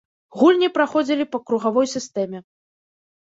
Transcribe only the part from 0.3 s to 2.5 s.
Гульні праходзілі па кругавой сістэме.